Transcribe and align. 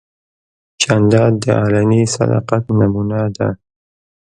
جانداد 0.81 1.33
د 1.43 1.45
علني 1.61 2.01
صداقت 2.15 2.63
نمونه 2.79 3.19
ده. 3.37 3.49